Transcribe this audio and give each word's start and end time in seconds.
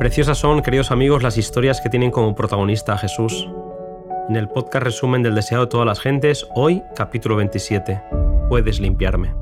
Preciosas 0.00 0.38
son, 0.38 0.62
queridos 0.62 0.92
amigos, 0.92 1.22
las 1.22 1.36
historias 1.36 1.82
que 1.82 1.90
tienen 1.90 2.10
como 2.10 2.34
protagonista 2.34 2.94
a 2.94 2.96
Jesús. 2.96 3.50
En 4.30 4.36
el 4.36 4.48
podcast 4.48 4.82
resumen 4.82 5.22
del 5.22 5.34
deseado 5.34 5.66
de 5.66 5.70
todas 5.70 5.86
las 5.86 6.00
gentes, 6.00 6.48
hoy 6.54 6.82
capítulo 6.96 7.36
27. 7.36 8.00
Puedes 8.48 8.80
limpiarme. 8.80 9.34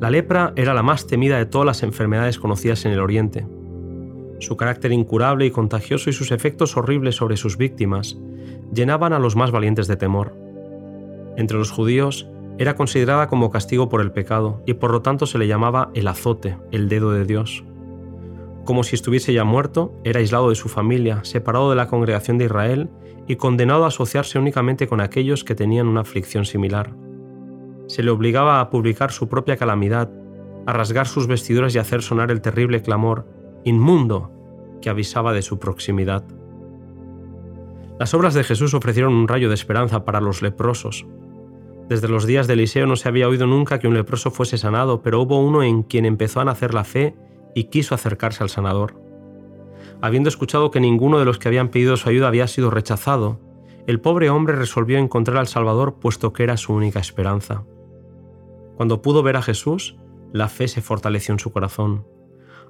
La 0.00 0.08
lepra 0.08 0.54
era 0.56 0.72
la 0.72 0.82
más 0.82 1.06
temida 1.06 1.36
de 1.36 1.44
todas 1.44 1.66
las 1.66 1.82
enfermedades 1.82 2.38
conocidas 2.38 2.86
en 2.86 2.92
el 2.92 3.00
Oriente. 3.00 3.46
Su 4.38 4.56
carácter 4.56 4.92
incurable 4.92 5.44
y 5.44 5.50
contagioso 5.50 6.08
y 6.08 6.14
sus 6.14 6.30
efectos 6.30 6.78
horribles 6.78 7.16
sobre 7.16 7.36
sus 7.36 7.58
víctimas 7.58 8.16
llenaban 8.72 9.12
a 9.12 9.18
los 9.18 9.36
más 9.36 9.50
valientes 9.50 9.88
de 9.88 9.96
temor. 9.96 10.34
Entre 11.36 11.58
los 11.58 11.70
judíos, 11.70 12.26
era 12.58 12.74
considerada 12.74 13.28
como 13.28 13.50
castigo 13.50 13.88
por 13.88 14.00
el 14.00 14.12
pecado 14.12 14.62
y 14.66 14.74
por 14.74 14.90
lo 14.90 15.02
tanto 15.02 15.26
se 15.26 15.38
le 15.38 15.46
llamaba 15.46 15.90
el 15.94 16.08
azote, 16.08 16.56
el 16.70 16.88
dedo 16.88 17.12
de 17.12 17.24
Dios. 17.24 17.64
Como 18.64 18.82
si 18.82 18.96
estuviese 18.96 19.32
ya 19.32 19.44
muerto, 19.44 19.94
era 20.04 20.20
aislado 20.20 20.48
de 20.48 20.54
su 20.54 20.68
familia, 20.68 21.20
separado 21.22 21.70
de 21.70 21.76
la 21.76 21.86
congregación 21.86 22.38
de 22.38 22.46
Israel 22.46 22.90
y 23.28 23.36
condenado 23.36 23.84
a 23.84 23.88
asociarse 23.88 24.38
únicamente 24.38 24.88
con 24.88 25.00
aquellos 25.00 25.44
que 25.44 25.54
tenían 25.54 25.86
una 25.86 26.00
aflicción 26.00 26.44
similar. 26.44 26.94
Se 27.86 28.02
le 28.02 28.10
obligaba 28.10 28.60
a 28.60 28.70
publicar 28.70 29.12
su 29.12 29.28
propia 29.28 29.56
calamidad, 29.56 30.10
a 30.66 30.72
rasgar 30.72 31.06
sus 31.06 31.26
vestiduras 31.26 31.74
y 31.74 31.78
hacer 31.78 32.02
sonar 32.02 32.30
el 32.30 32.40
terrible 32.40 32.82
clamor, 32.82 33.26
inmundo, 33.64 34.32
que 34.80 34.90
avisaba 34.90 35.32
de 35.32 35.42
su 35.42 35.58
proximidad. 35.58 36.24
Las 37.98 38.14
obras 38.14 38.34
de 38.34 38.44
Jesús 38.44 38.74
ofrecieron 38.74 39.14
un 39.14 39.28
rayo 39.28 39.48
de 39.48 39.54
esperanza 39.54 40.04
para 40.04 40.20
los 40.20 40.42
leprosos, 40.42 41.06
desde 41.88 42.08
los 42.08 42.26
días 42.26 42.46
de 42.46 42.54
Eliseo 42.54 42.86
no 42.86 42.96
se 42.96 43.08
había 43.08 43.28
oído 43.28 43.46
nunca 43.46 43.78
que 43.78 43.86
un 43.86 43.94
leproso 43.94 44.32
fuese 44.32 44.58
sanado, 44.58 45.02
pero 45.02 45.20
hubo 45.20 45.38
uno 45.38 45.62
en 45.62 45.84
quien 45.84 46.04
empezó 46.04 46.40
a 46.40 46.44
nacer 46.44 46.74
la 46.74 46.82
fe 46.82 47.14
y 47.54 47.64
quiso 47.64 47.94
acercarse 47.94 48.42
al 48.42 48.50
sanador. 48.50 49.00
Habiendo 50.00 50.28
escuchado 50.28 50.70
que 50.70 50.80
ninguno 50.80 51.18
de 51.18 51.24
los 51.24 51.38
que 51.38 51.48
habían 51.48 51.68
pedido 51.68 51.96
su 51.96 52.08
ayuda 52.08 52.28
había 52.28 52.48
sido 52.48 52.70
rechazado, 52.70 53.40
el 53.86 54.00
pobre 54.00 54.30
hombre 54.30 54.56
resolvió 54.56 54.98
encontrar 54.98 55.36
al 55.38 55.46
Salvador 55.46 56.00
puesto 56.00 56.32
que 56.32 56.42
era 56.42 56.56
su 56.56 56.72
única 56.72 56.98
esperanza. 56.98 57.64
Cuando 58.76 59.00
pudo 59.00 59.22
ver 59.22 59.36
a 59.36 59.42
Jesús, 59.42 59.96
la 60.32 60.48
fe 60.48 60.66
se 60.66 60.82
fortaleció 60.82 61.32
en 61.32 61.38
su 61.38 61.52
corazón. 61.52 62.04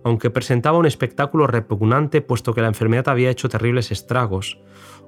Aunque 0.07 0.31
presentaba 0.31 0.79
un 0.79 0.87
espectáculo 0.87 1.49
repugnante 1.49 2.21
puesto 2.21 2.55
que 2.55 2.61
la 2.61 2.69
enfermedad 2.69 3.09
había 3.09 3.29
hecho 3.29 3.49
terribles 3.49 3.91
estragos, 3.91 4.61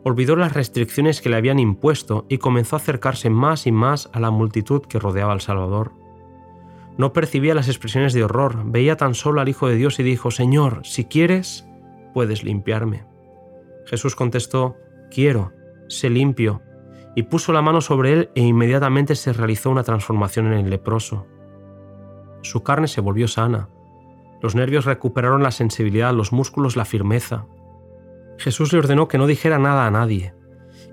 olvidó 0.02 0.34
las 0.34 0.54
restricciones 0.54 1.20
que 1.20 1.28
le 1.28 1.36
habían 1.36 1.60
impuesto 1.60 2.26
y 2.28 2.38
comenzó 2.38 2.74
a 2.74 2.80
acercarse 2.80 3.30
más 3.30 3.68
y 3.68 3.70
más 3.70 4.10
a 4.12 4.18
la 4.18 4.32
multitud 4.32 4.82
que 4.82 4.98
rodeaba 4.98 5.32
al 5.32 5.40
Salvador. 5.40 5.92
No 6.96 7.12
percibía 7.12 7.54
las 7.54 7.68
expresiones 7.68 8.12
de 8.12 8.24
horror, 8.24 8.64
veía 8.64 8.96
tan 8.96 9.14
solo 9.14 9.40
al 9.40 9.48
Hijo 9.48 9.68
de 9.68 9.76
Dios 9.76 10.00
y 10.00 10.02
dijo, 10.02 10.32
Señor, 10.32 10.80
si 10.82 11.04
quieres, 11.04 11.64
puedes 12.12 12.42
limpiarme. 12.42 13.04
Jesús 13.86 14.16
contestó, 14.16 14.74
Quiero, 15.12 15.52
sé 15.86 16.10
limpio, 16.10 16.60
y 17.14 17.22
puso 17.22 17.52
la 17.52 17.62
mano 17.62 17.82
sobre 17.82 18.14
él 18.14 18.30
e 18.34 18.40
inmediatamente 18.40 19.14
se 19.14 19.32
realizó 19.32 19.70
una 19.70 19.84
transformación 19.84 20.48
en 20.48 20.54
el 20.54 20.70
leproso. 20.70 21.28
Su 22.42 22.64
carne 22.64 22.88
se 22.88 23.00
volvió 23.00 23.28
sana, 23.28 23.68
los 24.40 24.54
nervios 24.54 24.84
recuperaron 24.84 25.42
la 25.42 25.50
sensibilidad, 25.50 26.14
los 26.14 26.32
músculos 26.32 26.76
la 26.76 26.84
firmeza, 26.84 27.46
Jesús 28.38 28.72
le 28.72 28.78
ordenó 28.78 29.08
que 29.08 29.18
no 29.18 29.26
dijera 29.26 29.58
nada 29.58 29.86
a 29.86 29.90
nadie 29.90 30.32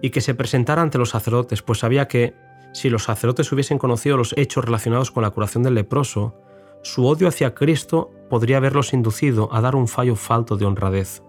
y 0.01 0.09
que 0.09 0.21
se 0.21 0.35
presentara 0.35 0.81
ante 0.81 0.97
los 0.97 1.09
sacerdotes, 1.09 1.61
pues 1.61 1.79
sabía 1.79 2.07
que, 2.07 2.33
si 2.73 2.89
los 2.89 3.03
sacerdotes 3.03 3.51
hubiesen 3.51 3.77
conocido 3.77 4.17
los 4.17 4.33
hechos 4.37 4.65
relacionados 4.65 5.11
con 5.11 5.23
la 5.23 5.29
curación 5.29 5.63
del 5.63 5.75
leproso, 5.75 6.35
su 6.81 7.05
odio 7.05 7.27
hacia 7.27 7.55
Cristo 7.55 8.11
podría 8.29 8.57
haberlos 8.57 8.93
inducido 8.93 9.49
a 9.53 9.61
dar 9.61 9.75
un 9.75 9.87
fallo 9.87 10.15
falto 10.15 10.57
de 10.57 10.65
honradez. 10.65 11.23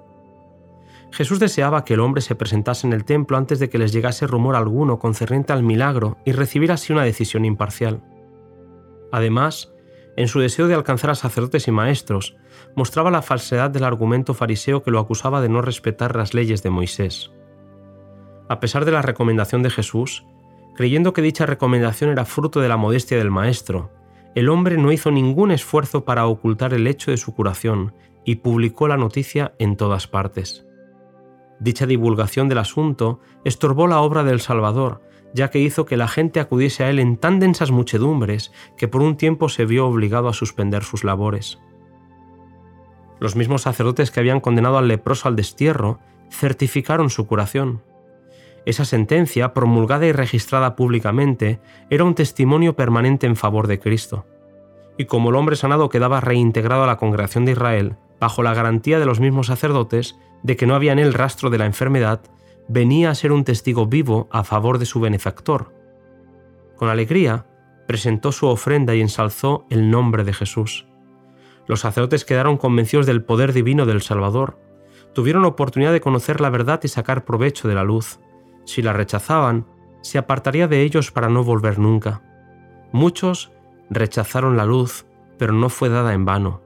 Jesús 1.12 1.38
deseaba 1.38 1.84
que 1.84 1.94
el 1.94 2.00
hombre 2.00 2.20
se 2.20 2.34
presentase 2.34 2.86
en 2.86 2.92
el 2.92 3.04
templo 3.04 3.36
antes 3.36 3.58
de 3.58 3.70
que 3.70 3.78
les 3.78 3.92
llegase 3.92 4.26
rumor 4.26 4.56
alguno 4.56 4.98
concerniente 4.98 5.52
al 5.52 5.62
milagro 5.62 6.18
y 6.24 6.32
recibir 6.32 6.72
así 6.72 6.92
una 6.92 7.04
decisión 7.04 7.44
imparcial. 7.44 8.02
Además, 9.12 9.72
en 10.16 10.28
su 10.28 10.40
deseo 10.40 10.66
de 10.66 10.74
alcanzar 10.74 11.10
a 11.10 11.14
sacerdotes 11.14 11.68
y 11.68 11.72
maestros, 11.72 12.36
mostraba 12.74 13.10
la 13.10 13.22
falsedad 13.22 13.70
del 13.70 13.84
argumento 13.84 14.34
fariseo 14.34 14.82
que 14.82 14.90
lo 14.90 14.98
acusaba 14.98 15.40
de 15.40 15.48
no 15.48 15.62
respetar 15.62 16.16
las 16.16 16.34
leyes 16.34 16.62
de 16.62 16.70
Moisés. 16.70 17.32
A 18.48 18.60
pesar 18.60 18.84
de 18.84 18.92
la 18.92 19.02
recomendación 19.02 19.62
de 19.62 19.70
Jesús, 19.70 20.24
creyendo 20.74 21.12
que 21.12 21.22
dicha 21.22 21.46
recomendación 21.46 22.10
era 22.10 22.24
fruto 22.24 22.60
de 22.60 22.68
la 22.68 22.76
modestia 22.76 23.18
del 23.18 23.30
Maestro, 23.30 23.90
el 24.34 24.48
hombre 24.48 24.76
no 24.76 24.92
hizo 24.92 25.10
ningún 25.10 25.50
esfuerzo 25.50 26.04
para 26.04 26.26
ocultar 26.26 26.74
el 26.74 26.86
hecho 26.86 27.10
de 27.10 27.16
su 27.16 27.34
curación 27.34 27.94
y 28.24 28.36
publicó 28.36 28.86
la 28.86 28.98
noticia 28.98 29.54
en 29.58 29.76
todas 29.76 30.06
partes. 30.06 30.66
Dicha 31.58 31.86
divulgación 31.86 32.48
del 32.48 32.58
asunto 32.58 33.20
estorbó 33.44 33.86
la 33.86 34.00
obra 34.00 34.24
del 34.24 34.40
Salvador, 34.40 35.00
ya 35.34 35.50
que 35.50 35.58
hizo 35.58 35.86
que 35.86 35.96
la 35.96 36.08
gente 36.08 36.40
acudiese 36.40 36.84
a 36.84 36.90
él 36.90 36.98
en 36.98 37.16
tan 37.16 37.40
densas 37.40 37.70
muchedumbres 37.70 38.52
que 38.76 38.88
por 38.88 39.02
un 39.02 39.16
tiempo 39.16 39.48
se 39.48 39.66
vio 39.66 39.86
obligado 39.86 40.28
a 40.28 40.32
suspender 40.32 40.82
sus 40.82 41.04
labores. 41.04 41.58
Los 43.18 43.36
mismos 43.36 43.62
sacerdotes 43.62 44.10
que 44.10 44.20
habían 44.20 44.40
condenado 44.40 44.78
al 44.78 44.88
leproso 44.88 45.28
al 45.28 45.36
destierro 45.36 45.98
certificaron 46.30 47.10
su 47.10 47.26
curación. 47.26 47.82
Esa 48.66 48.84
sentencia, 48.84 49.54
promulgada 49.54 50.06
y 50.06 50.12
registrada 50.12 50.74
públicamente, 50.74 51.60
era 51.88 52.04
un 52.04 52.14
testimonio 52.14 52.74
permanente 52.74 53.26
en 53.26 53.36
favor 53.36 53.68
de 53.68 53.78
Cristo. 53.78 54.26
Y 54.98 55.04
como 55.04 55.30
el 55.30 55.36
hombre 55.36 55.56
sanado 55.56 55.88
quedaba 55.88 56.20
reintegrado 56.20 56.82
a 56.82 56.86
la 56.86 56.96
congregación 56.96 57.44
de 57.44 57.52
Israel, 57.52 57.96
bajo 58.18 58.42
la 58.42 58.54
garantía 58.54 58.98
de 58.98 59.06
los 59.06 59.20
mismos 59.20 59.46
sacerdotes 59.46 60.18
de 60.42 60.56
que 60.56 60.66
no 60.66 60.74
había 60.74 60.92
en 60.92 60.98
él 60.98 61.14
rastro 61.14 61.48
de 61.50 61.58
la 61.58 61.66
enfermedad, 61.66 62.20
venía 62.68 63.10
a 63.10 63.14
ser 63.14 63.32
un 63.32 63.44
testigo 63.44 63.86
vivo 63.86 64.28
a 64.30 64.44
favor 64.44 64.78
de 64.78 64.86
su 64.86 65.00
benefactor. 65.00 65.72
Con 66.76 66.88
alegría, 66.88 67.46
presentó 67.86 68.32
su 68.32 68.46
ofrenda 68.46 68.94
y 68.94 69.00
ensalzó 69.00 69.66
el 69.70 69.90
nombre 69.90 70.24
de 70.24 70.32
Jesús. 70.32 70.86
Los 71.66 71.80
sacerdotes 71.80 72.24
quedaron 72.24 72.56
convencidos 72.56 73.06
del 73.06 73.24
poder 73.24 73.52
divino 73.52 73.86
del 73.86 74.02
Salvador. 74.02 74.58
Tuvieron 75.14 75.44
oportunidad 75.44 75.92
de 75.92 76.00
conocer 76.00 76.40
la 76.40 76.50
verdad 76.50 76.80
y 76.82 76.88
sacar 76.88 77.24
provecho 77.24 77.68
de 77.68 77.74
la 77.74 77.84
luz. 77.84 78.20
Si 78.64 78.82
la 78.82 78.92
rechazaban, 78.92 79.66
se 80.02 80.18
apartaría 80.18 80.68
de 80.68 80.82
ellos 80.82 81.10
para 81.10 81.28
no 81.28 81.42
volver 81.42 81.78
nunca. 81.78 82.22
Muchos 82.92 83.52
rechazaron 83.90 84.56
la 84.56 84.64
luz, 84.64 85.06
pero 85.38 85.52
no 85.52 85.68
fue 85.68 85.88
dada 85.88 86.14
en 86.14 86.24
vano. 86.24 86.62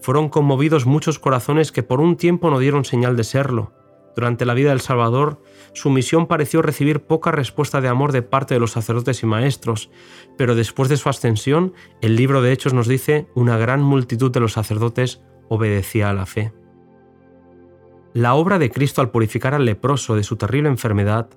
Fueron 0.00 0.28
conmovidos 0.28 0.86
muchos 0.86 1.18
corazones 1.18 1.70
que 1.70 1.82
por 1.82 2.00
un 2.00 2.16
tiempo 2.16 2.50
no 2.50 2.58
dieron 2.58 2.84
señal 2.84 3.16
de 3.16 3.24
serlo, 3.24 3.72
durante 4.14 4.44
la 4.44 4.54
vida 4.54 4.70
del 4.70 4.80
Salvador, 4.80 5.42
su 5.72 5.90
misión 5.90 6.26
pareció 6.26 6.62
recibir 6.62 7.00
poca 7.00 7.30
respuesta 7.30 7.80
de 7.80 7.88
amor 7.88 8.12
de 8.12 8.22
parte 8.22 8.54
de 8.54 8.60
los 8.60 8.72
sacerdotes 8.72 9.22
y 9.22 9.26
maestros, 9.26 9.90
pero 10.36 10.54
después 10.54 10.88
de 10.88 10.96
su 10.96 11.08
ascensión, 11.08 11.72
el 12.00 12.16
libro 12.16 12.42
de 12.42 12.52
Hechos 12.52 12.74
nos 12.74 12.88
dice, 12.88 13.26
una 13.34 13.56
gran 13.56 13.82
multitud 13.82 14.30
de 14.30 14.40
los 14.40 14.52
sacerdotes 14.52 15.22
obedecía 15.48 16.10
a 16.10 16.14
la 16.14 16.26
fe. 16.26 16.52
La 18.14 18.34
obra 18.34 18.58
de 18.58 18.70
Cristo 18.70 19.00
al 19.00 19.10
purificar 19.10 19.54
al 19.54 19.64
leproso 19.64 20.14
de 20.16 20.22
su 20.22 20.36
terrible 20.36 20.68
enfermedad 20.68 21.30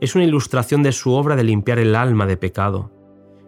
es 0.00 0.14
una 0.14 0.24
ilustración 0.24 0.82
de 0.82 0.92
su 0.92 1.12
obra 1.12 1.36
de 1.36 1.44
limpiar 1.44 1.78
el 1.78 1.96
alma 1.96 2.26
de 2.26 2.36
pecado. 2.36 2.92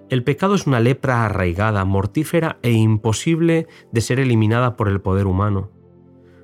El 0.09 0.25
pecado 0.25 0.55
es 0.55 0.67
una 0.67 0.81
lepra 0.81 1.25
arraigada, 1.25 1.85
mortífera 1.85 2.59
e 2.63 2.73
imposible 2.73 3.69
de 3.93 4.01
ser 4.01 4.19
eliminada 4.19 4.77
por 4.77 4.89
el 4.89 5.01
poder 5.01 5.27
humano. 5.27 5.71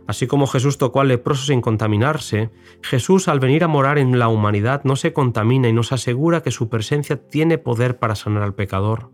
Así 0.07 0.27
como 0.27 0.47
Jesús 0.47 0.79
tocó 0.79 1.01
al 1.01 1.09
leproso 1.09 1.47
sin 1.47 1.61
contaminarse, 1.61 2.51
Jesús 2.83 3.27
al 3.29 3.41
venir 3.41 3.65
a 3.65 3.69
morar 3.69 3.99
en 3.99 4.19
la 4.19 4.29
humanidad 4.29 4.83
no 4.85 4.95
se 4.95 5.13
contamina 5.13 5.69
y 5.69 5.73
nos 5.73 5.93
asegura 5.93 6.43
que 6.43 6.53
su 6.53 6.69
presencia 6.69 7.17
tiene 7.17 7.59
poder 7.59 7.99
para 7.99 8.15
sanar 8.15 8.43
al 8.43 8.55
pecador. 8.55 9.11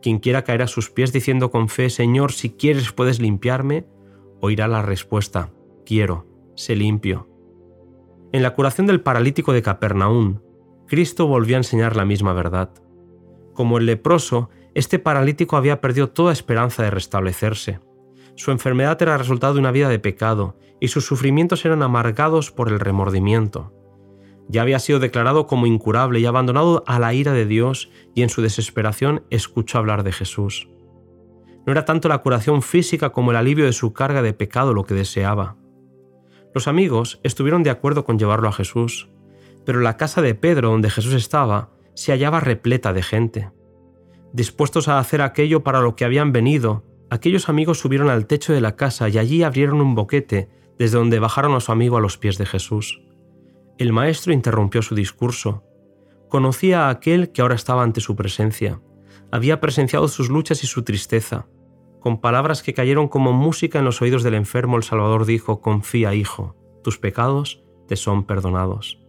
Quien 0.00 0.18
quiera 0.18 0.44
caer 0.44 0.62
a 0.62 0.66
sus 0.66 0.90
pies 0.90 1.12
diciendo 1.12 1.50
con 1.50 1.68
fe, 1.68 1.90
Señor, 1.90 2.32
si 2.32 2.50
quieres 2.50 2.92
puedes 2.92 3.20
limpiarme, 3.20 3.86
oirá 4.40 4.66
la 4.66 4.80
respuesta, 4.80 5.52
quiero, 5.84 6.26
sé 6.54 6.74
limpio. 6.74 7.28
En 8.32 8.42
la 8.42 8.54
curación 8.54 8.86
del 8.86 9.02
paralítico 9.02 9.52
de 9.52 9.62
Capernaum, 9.62 10.40
Cristo 10.86 11.26
volvió 11.26 11.56
a 11.56 11.58
enseñar 11.58 11.96
la 11.96 12.04
misma 12.04 12.32
verdad. 12.32 12.70
Como 13.52 13.78
el 13.78 13.86
leproso, 13.86 14.48
este 14.74 14.98
paralítico 14.98 15.56
había 15.56 15.80
perdido 15.80 16.10
toda 16.10 16.32
esperanza 16.32 16.82
de 16.82 16.90
restablecerse. 16.90 17.80
Su 18.38 18.52
enfermedad 18.52 19.02
era 19.02 19.18
resultado 19.18 19.54
de 19.54 19.58
una 19.58 19.72
vida 19.72 19.88
de 19.88 19.98
pecado 19.98 20.56
y 20.78 20.88
sus 20.88 21.04
sufrimientos 21.04 21.64
eran 21.64 21.82
amargados 21.82 22.52
por 22.52 22.68
el 22.68 22.78
remordimiento. 22.78 23.72
Ya 24.46 24.62
había 24.62 24.78
sido 24.78 25.00
declarado 25.00 25.48
como 25.48 25.66
incurable 25.66 26.20
y 26.20 26.24
abandonado 26.24 26.84
a 26.86 27.00
la 27.00 27.12
ira 27.12 27.32
de 27.32 27.46
Dios 27.46 27.90
y 28.14 28.22
en 28.22 28.28
su 28.28 28.40
desesperación 28.40 29.24
escuchó 29.30 29.78
hablar 29.78 30.04
de 30.04 30.12
Jesús. 30.12 30.68
No 31.66 31.72
era 31.72 31.84
tanto 31.84 32.08
la 32.08 32.18
curación 32.18 32.62
física 32.62 33.10
como 33.10 33.32
el 33.32 33.36
alivio 33.38 33.64
de 33.64 33.72
su 33.72 33.92
carga 33.92 34.22
de 34.22 34.32
pecado 34.34 34.72
lo 34.72 34.84
que 34.84 34.94
deseaba. 34.94 35.56
Los 36.54 36.68
amigos 36.68 37.18
estuvieron 37.24 37.64
de 37.64 37.70
acuerdo 37.70 38.04
con 38.04 38.20
llevarlo 38.20 38.48
a 38.48 38.52
Jesús, 38.52 39.08
pero 39.66 39.80
la 39.80 39.96
casa 39.96 40.22
de 40.22 40.36
Pedro 40.36 40.70
donde 40.70 40.90
Jesús 40.90 41.14
estaba 41.14 41.70
se 41.94 42.12
hallaba 42.12 42.38
repleta 42.38 42.92
de 42.92 43.02
gente. 43.02 43.50
Dispuestos 44.32 44.86
a 44.86 45.00
hacer 45.00 45.22
aquello 45.22 45.64
para 45.64 45.80
lo 45.80 45.96
que 45.96 46.04
habían 46.04 46.30
venido, 46.30 46.84
aquellos 47.10 47.48
amigos 47.48 47.78
subieron 47.78 48.10
al 48.10 48.26
techo 48.26 48.52
de 48.52 48.60
la 48.60 48.76
casa 48.76 49.08
y 49.08 49.18
allí 49.18 49.42
abrieron 49.42 49.80
un 49.80 49.94
boquete, 49.94 50.48
desde 50.78 50.98
donde 50.98 51.18
bajaron 51.18 51.54
a 51.54 51.60
su 51.60 51.72
amigo 51.72 51.96
a 51.96 52.00
los 52.00 52.18
pies 52.18 52.38
de 52.38 52.46
Jesús. 52.46 53.02
El 53.78 53.92
maestro 53.92 54.32
interrumpió 54.32 54.82
su 54.82 54.94
discurso. 54.94 55.64
Conocía 56.28 56.86
a 56.86 56.90
aquel 56.90 57.32
que 57.32 57.42
ahora 57.42 57.54
estaba 57.54 57.82
ante 57.82 58.00
su 58.00 58.16
presencia. 58.16 58.80
Había 59.30 59.60
presenciado 59.60 60.08
sus 60.08 60.28
luchas 60.28 60.62
y 60.64 60.66
su 60.66 60.82
tristeza. 60.82 61.46
Con 62.00 62.20
palabras 62.20 62.62
que 62.62 62.74
cayeron 62.74 63.08
como 63.08 63.32
música 63.32 63.78
en 63.78 63.84
los 63.84 64.00
oídos 64.02 64.22
del 64.22 64.34
enfermo, 64.34 64.76
el 64.76 64.82
Salvador 64.82 65.26
dijo, 65.26 65.60
Confía, 65.60 66.14
hijo, 66.14 66.56
tus 66.82 66.98
pecados 66.98 67.62
te 67.86 67.96
son 67.96 68.24
perdonados. 68.24 69.00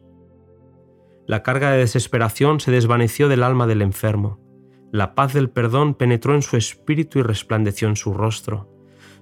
La 1.28 1.44
carga 1.44 1.72
de 1.72 1.78
desesperación 1.78 2.60
se 2.60 2.72
desvaneció 2.72 3.28
del 3.28 3.44
alma 3.44 3.68
del 3.68 3.84
enfermo. 3.84 4.40
La 4.92 5.14
paz 5.14 5.34
del 5.34 5.52
perdón 5.52 5.94
penetró 5.94 6.34
en 6.34 6.42
su 6.42 6.58
espíritu 6.58 7.20
y 7.20 7.22
resplandeció 7.22 7.88
en 7.88 7.96
su 7.96 8.14
rostro. 8.14 8.68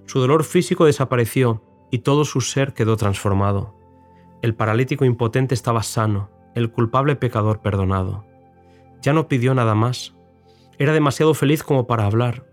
Su 0.06 0.20
dolor 0.20 0.46
físico 0.46 0.86
desapareció 0.86 1.62
y 1.92 2.00
todo 2.00 2.24
su 2.24 2.40
ser 2.40 2.74
quedó 2.74 2.96
transformado. 2.96 3.76
El 4.42 4.56
paralítico 4.56 5.04
impotente 5.04 5.54
estaba 5.54 5.84
sano, 5.84 6.30
el 6.56 6.72
culpable 6.72 7.18
pecador 7.18 7.62
perdonado. 7.62 8.26
Ya 9.02 9.12
no 9.12 9.28
pidió 9.28 9.54
nada 9.54 9.76
más. 9.76 10.16
Era 10.78 10.94
demasiado 10.94 11.34
feliz 11.34 11.64
como 11.64 11.86
para 11.86 12.06
hablar. 12.06 12.46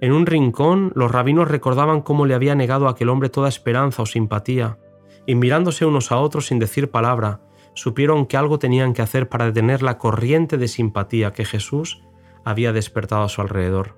En 0.00 0.12
un 0.12 0.26
rincón 0.26 0.92
los 0.94 1.10
rabinos 1.10 1.48
recordaban 1.48 2.02
cómo 2.02 2.24
le 2.24 2.34
había 2.34 2.54
negado 2.54 2.86
a 2.86 2.92
aquel 2.92 3.08
hombre 3.08 3.30
toda 3.30 3.48
esperanza 3.48 4.02
o 4.02 4.06
simpatía, 4.06 4.78
y 5.26 5.34
mirándose 5.34 5.86
unos 5.86 6.12
a 6.12 6.18
otros 6.18 6.46
sin 6.46 6.60
decir 6.60 6.90
palabra, 6.90 7.40
supieron 7.74 8.26
que 8.26 8.36
algo 8.36 8.58
tenían 8.58 8.94
que 8.94 9.02
hacer 9.02 9.28
para 9.28 9.46
detener 9.46 9.82
la 9.82 9.98
corriente 9.98 10.56
de 10.56 10.68
simpatía 10.68 11.32
que 11.32 11.44
Jesús 11.44 12.02
había 12.44 12.72
despertado 12.72 13.22
a 13.22 13.28
su 13.28 13.40
alrededor. 13.40 13.96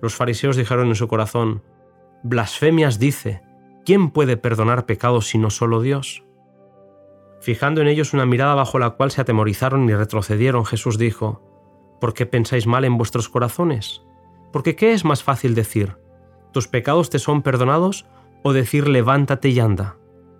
Los 0.00 0.14
fariseos 0.14 0.56
dijeron 0.56 0.88
en 0.88 0.94
su 0.94 1.08
corazón, 1.08 1.62
Blasfemias 2.22 2.98
dice, 2.98 3.42
¿quién 3.84 4.10
puede 4.10 4.36
perdonar 4.36 4.86
pecados 4.86 5.26
sino 5.28 5.50
solo 5.50 5.80
Dios? 5.80 6.24
Fijando 7.40 7.80
en 7.80 7.88
ellos 7.88 8.12
una 8.12 8.26
mirada 8.26 8.54
bajo 8.54 8.78
la 8.78 8.90
cual 8.90 9.10
se 9.10 9.20
atemorizaron 9.20 9.88
y 9.88 9.94
retrocedieron, 9.94 10.66
Jesús 10.66 10.98
dijo, 10.98 11.42
¿por 12.00 12.14
qué 12.14 12.26
pensáis 12.26 12.66
mal 12.66 12.84
en 12.84 12.98
vuestros 12.98 13.28
corazones? 13.28 14.02
Porque 14.52 14.76
¿qué 14.76 14.92
es 14.92 15.04
más 15.04 15.22
fácil 15.22 15.54
decir? 15.54 15.96
¿Tus 16.52 16.68
pecados 16.68 17.10
te 17.10 17.18
son 17.18 17.42
perdonados? 17.42 18.06
o 18.42 18.52
decir 18.52 18.88
levántate 18.88 19.50
y 19.50 19.60
anda? 19.60 19.96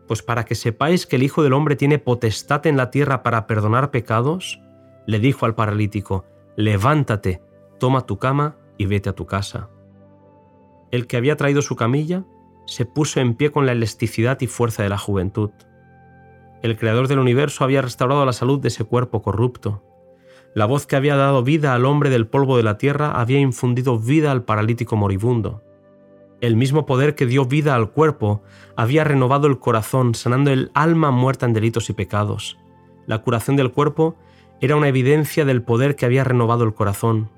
Pues 0.07 0.23
para 0.23 0.45
que 0.45 0.55
sepáis 0.55 1.07
que 1.07 1.17
el 1.17 1.23
Hijo 1.23 1.43
del 1.43 1.53
Hombre 1.53 1.77
tiene 1.77 1.99
potestad 1.99 2.67
en 2.67 2.77
la 2.77 2.91
tierra 2.91 3.23
para 3.23 3.47
perdonar 3.47 3.91
pecados, 3.91 4.61
le 5.07 5.19
dijo 5.19 5.47
al 5.47 5.55
paralítico, 5.55 6.25
levántate, 6.57 7.43
toma 7.79 8.07
tu 8.07 8.19
cama 8.19 8.57
y 8.79 8.87
vete 8.87 9.09
a 9.09 9.15
tu 9.15 9.27
casa. 9.27 9.71
El 10.91 11.07
que 11.07 11.17
había 11.17 11.37
traído 11.37 11.63
su 11.63 11.77
camilla 11.77 12.25
se 12.67 12.85
puso 12.85 13.21
en 13.21 13.35
pie 13.35 13.51
con 13.51 13.67
la 13.67 13.73
elasticidad 13.73 14.41
y 14.41 14.47
fuerza 14.47 14.83
de 14.83 14.89
la 14.89 14.99
juventud. 14.99 15.51
El 16.63 16.77
creador 16.77 17.09
del 17.09 17.19
universo 17.19 17.65
había 17.65 17.83
restaurado 17.83 18.25
la 18.25 18.33
salud 18.33 18.61
de 18.61 18.69
ese 18.69 18.85
cuerpo 18.85 19.23
corrupto. 19.23 19.83
La 20.55 20.67
voz 20.67 20.87
que 20.87 20.97
había 20.97 21.17
dado 21.17 21.43
vida 21.43 21.75
al 21.75 21.87
hombre 21.87 22.11
del 22.11 22.27
polvo 22.27 22.57
de 22.57 22.63
la 22.63 22.77
tierra 22.77 23.13
había 23.13 23.39
infundido 23.39 23.99
vida 23.99 24.33
al 24.33 24.45
paralítico 24.45 24.97
moribundo. 24.97 25.63
El 26.41 26.57
mismo 26.57 26.87
poder 26.87 27.15
que 27.15 27.27
dio 27.27 27.45
vida 27.45 27.75
al 27.75 27.91
cuerpo 27.91 28.43
había 28.77 29.05
renovado 29.05 29.47
el 29.47 29.59
corazón, 29.59 30.15
sanando 30.15 30.51
el 30.51 30.71
alma 30.75 31.11
muerta 31.11 31.47
en 31.47 31.53
delitos 31.53 31.91
y 31.91 31.93
pecados. 31.93 32.59
La 33.07 33.19
curación 33.19 33.57
del 33.57 33.73
cuerpo 33.73 34.17
era 34.61 34.77
una 34.77 34.89
evidencia 34.89 35.45
del 35.45 35.63
poder 35.63 35.97
que 35.97 36.07
había 36.07 36.25
renovado 36.25 36.65
el 36.65 36.75
corazón. 36.75 37.31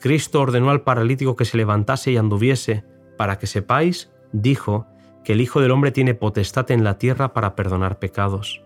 Cristo 0.00 0.40
ordenó 0.40 0.70
al 0.70 0.82
paralítico 0.82 1.36
que 1.36 1.44
se 1.44 1.56
levantase 1.56 2.12
y 2.12 2.16
anduviese, 2.16 2.84
para 3.16 3.38
que 3.38 3.46
sepáis, 3.46 4.10
dijo, 4.32 4.86
que 5.24 5.32
el 5.34 5.40
Hijo 5.40 5.60
del 5.60 5.72
Hombre 5.72 5.92
tiene 5.92 6.14
potestad 6.14 6.70
en 6.70 6.84
la 6.84 6.98
tierra 6.98 7.34
para 7.34 7.54
perdonar 7.54 7.98
pecados. 7.98 8.62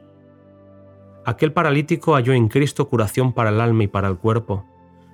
Aquel 1.25 1.53
paralítico 1.53 2.15
halló 2.15 2.33
en 2.33 2.49
Cristo 2.49 2.89
curación 2.89 3.33
para 3.33 3.51
el 3.51 3.61
alma 3.61 3.85
y 3.85 3.89
para 3.89 4.09
el 4.09 4.19
cuerpo. 4.19 4.65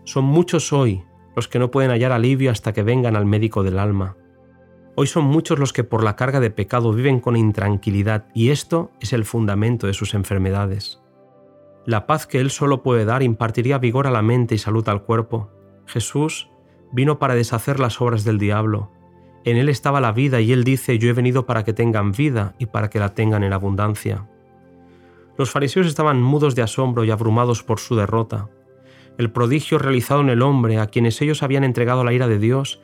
Son 0.04 0.24
muchos 0.24 0.72
hoy 0.72 1.04
los 1.36 1.48
que 1.48 1.58
no 1.58 1.70
pueden 1.70 1.90
hallar 1.90 2.12
alivio 2.12 2.50
hasta 2.50 2.72
que 2.72 2.82
vengan 2.82 3.14
al 3.14 3.26
médico 3.26 3.62
del 3.62 3.78
alma. 3.78 4.16
Hoy 4.96 5.06
son 5.06 5.24
muchos 5.24 5.58
los 5.58 5.72
que 5.72 5.84
por 5.84 6.02
la 6.02 6.16
carga 6.16 6.40
de 6.40 6.50
pecado 6.50 6.92
viven 6.92 7.20
con 7.20 7.36
intranquilidad 7.36 8.26
y 8.34 8.50
esto 8.50 8.90
es 9.00 9.12
el 9.12 9.24
fundamento 9.24 9.86
de 9.86 9.94
sus 9.94 10.14
enfermedades. 10.14 11.00
La 11.88 12.06
paz 12.06 12.26
que 12.26 12.38
Él 12.38 12.50
solo 12.50 12.82
puede 12.82 13.06
dar 13.06 13.22
impartiría 13.22 13.78
vigor 13.78 14.06
a 14.06 14.10
la 14.10 14.20
mente 14.20 14.54
y 14.54 14.58
salud 14.58 14.86
al 14.90 15.04
cuerpo. 15.04 15.48
Jesús 15.86 16.50
vino 16.92 17.18
para 17.18 17.34
deshacer 17.34 17.80
las 17.80 18.02
obras 18.02 18.24
del 18.24 18.36
diablo. 18.36 18.92
En 19.46 19.56
Él 19.56 19.70
estaba 19.70 20.02
la 20.02 20.12
vida 20.12 20.42
y 20.42 20.52
Él 20.52 20.64
dice, 20.64 20.98
yo 20.98 21.08
he 21.08 21.14
venido 21.14 21.46
para 21.46 21.64
que 21.64 21.72
tengan 21.72 22.12
vida 22.12 22.54
y 22.58 22.66
para 22.66 22.90
que 22.90 22.98
la 22.98 23.14
tengan 23.14 23.42
en 23.42 23.54
abundancia. 23.54 24.28
Los 25.38 25.50
fariseos 25.50 25.86
estaban 25.86 26.20
mudos 26.20 26.54
de 26.54 26.60
asombro 26.60 27.04
y 27.04 27.10
abrumados 27.10 27.62
por 27.62 27.80
su 27.80 27.96
derrota. 27.96 28.50
El 29.16 29.32
prodigio 29.32 29.78
realizado 29.78 30.20
en 30.20 30.28
el 30.28 30.42
hombre, 30.42 30.80
a 30.80 30.88
quienes 30.88 31.22
ellos 31.22 31.42
habían 31.42 31.64
entregado 31.64 32.04
la 32.04 32.12
ira 32.12 32.28
de 32.28 32.38
Dios, 32.38 32.82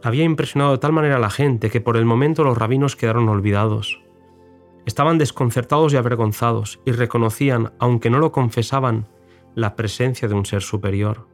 había 0.00 0.22
impresionado 0.22 0.70
de 0.70 0.78
tal 0.78 0.92
manera 0.92 1.16
a 1.16 1.18
la 1.18 1.30
gente 1.30 1.70
que 1.70 1.80
por 1.80 1.96
el 1.96 2.04
momento 2.04 2.44
los 2.44 2.56
rabinos 2.56 2.94
quedaron 2.94 3.28
olvidados. 3.28 4.00
Estaban 4.86 5.18
desconcertados 5.18 5.92
y 5.92 5.96
avergonzados 5.96 6.80
y 6.84 6.92
reconocían, 6.92 7.72
aunque 7.78 8.10
no 8.10 8.18
lo 8.18 8.32
confesaban, 8.32 9.08
la 9.54 9.76
presencia 9.76 10.28
de 10.28 10.34
un 10.34 10.46
ser 10.46 10.62
superior. 10.62 11.28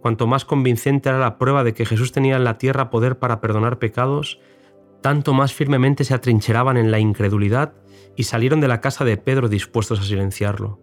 Cuanto 0.00 0.26
más 0.26 0.44
convincente 0.44 1.08
era 1.08 1.18
la 1.18 1.38
prueba 1.38 1.64
de 1.64 1.74
que 1.74 1.86
Jesús 1.86 2.12
tenía 2.12 2.36
en 2.36 2.44
la 2.44 2.58
tierra 2.58 2.90
poder 2.90 3.18
para 3.18 3.40
perdonar 3.40 3.78
pecados, 3.78 4.38
tanto 5.02 5.34
más 5.34 5.52
firmemente 5.52 6.04
se 6.04 6.14
atrincheraban 6.14 6.76
en 6.76 6.90
la 6.90 6.98
incredulidad 6.98 7.74
y 8.16 8.24
salieron 8.24 8.60
de 8.60 8.68
la 8.68 8.80
casa 8.80 9.04
de 9.04 9.16
Pedro 9.16 9.48
dispuestos 9.48 10.00
a 10.00 10.04
silenciarlo. 10.04 10.80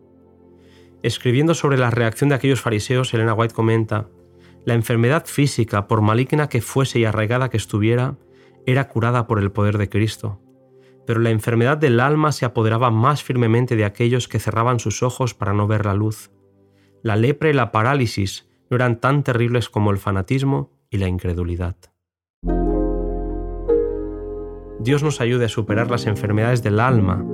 Escribiendo 1.04 1.54
sobre 1.54 1.78
la 1.78 1.90
reacción 1.90 2.30
de 2.30 2.36
aquellos 2.36 2.62
fariseos, 2.62 3.14
Elena 3.14 3.34
White 3.34 3.54
comenta, 3.54 4.10
la 4.66 4.74
enfermedad 4.74 5.26
física, 5.26 5.88
por 5.88 6.02
maligna 6.02 6.48
que 6.48 6.62
fuese 6.62 7.00
y 7.00 7.06
arraigada 7.06 7.50
que 7.50 7.58
estuviera, 7.58 8.18
era 8.66 8.88
curada 8.88 9.28
por 9.28 9.40
el 9.40 9.52
poder 9.52 9.78
de 9.78 9.90
Cristo. 9.90 10.40
Pero 11.06 11.20
la 11.20 11.30
enfermedad 11.30 11.78
del 11.78 12.00
alma 12.00 12.32
se 12.32 12.46
apoderaba 12.46 12.92
más 12.92 13.24
firmemente 13.24 13.76
de 13.76 13.86
aquellos 13.86 14.28
que 14.28 14.40
cerraban 14.40 14.80
sus 14.80 15.04
ojos 15.04 15.34
para 15.34 15.54
no 15.54 15.68
ver 15.68 15.86
la 15.86 15.94
luz. 15.94 16.32
La 17.02 17.16
lepra 17.16 17.50
y 17.50 17.54
la 17.54 17.72
parálisis 17.72 18.50
no 18.70 18.76
eran 18.76 19.00
tan 19.00 19.24
terribles 19.24 19.70
como 19.70 19.92
el 19.92 19.98
fanatismo 19.98 20.72
y 20.90 20.98
la 20.98 21.08
incredulidad. 21.08 21.76
Dios 24.80 25.02
nos 25.02 25.22
ayude 25.22 25.46
a 25.46 25.50
superar 25.50 25.90
las 25.90 26.08
enfermedades 26.08 26.62
del 26.62 26.80
alma 26.80 27.26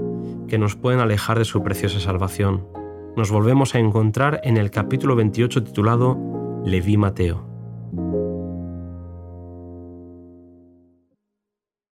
que 0.47 0.59
nos 0.59 0.75
pueden 0.75 0.99
alejar 0.99 1.39
de 1.39 1.45
su 1.45 1.63
preciosa 1.63 1.99
salvación. 1.99 2.67
Nos 3.15 3.31
volvemos 3.31 3.75
a 3.75 3.79
encontrar 3.79 4.41
en 4.43 4.57
el 4.57 4.71
capítulo 4.71 5.15
28 5.15 5.63
titulado 5.63 6.17
Leví 6.63 6.97
Mateo. 6.97 7.48